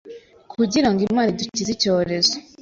kugira 0.51 0.87
ngo 0.89 0.99
Imana 1.09 1.29
idukize 1.33 1.69
icyorezo 1.73 2.35